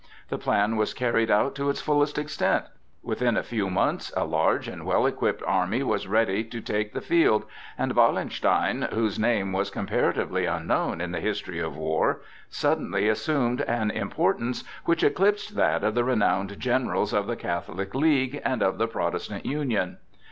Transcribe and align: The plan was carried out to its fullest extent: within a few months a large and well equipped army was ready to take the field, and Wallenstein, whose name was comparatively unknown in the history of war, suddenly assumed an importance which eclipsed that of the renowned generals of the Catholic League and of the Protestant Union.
The 0.29 0.39
plan 0.39 0.77
was 0.77 0.95
carried 0.95 1.29
out 1.29 1.53
to 1.53 1.69
its 1.69 1.79
fullest 1.79 2.17
extent: 2.17 2.65
within 3.03 3.37
a 3.37 3.43
few 3.43 3.69
months 3.69 4.11
a 4.17 4.25
large 4.25 4.67
and 4.67 4.83
well 4.83 5.05
equipped 5.05 5.43
army 5.45 5.83
was 5.83 6.07
ready 6.07 6.43
to 6.43 6.59
take 6.59 6.93
the 6.93 7.01
field, 7.01 7.45
and 7.77 7.95
Wallenstein, 7.95 8.87
whose 8.93 9.19
name 9.19 9.53
was 9.53 9.69
comparatively 9.69 10.47
unknown 10.47 11.01
in 11.01 11.11
the 11.11 11.19
history 11.19 11.59
of 11.59 11.77
war, 11.77 12.23
suddenly 12.49 13.07
assumed 13.07 13.61
an 13.61 13.91
importance 13.91 14.63
which 14.85 15.03
eclipsed 15.03 15.55
that 15.55 15.83
of 15.83 15.93
the 15.93 16.03
renowned 16.03 16.59
generals 16.59 17.13
of 17.13 17.27
the 17.27 17.35
Catholic 17.35 17.93
League 17.93 18.41
and 18.43 18.63
of 18.63 18.79
the 18.79 18.87
Protestant 18.87 19.45
Union. 19.45 19.99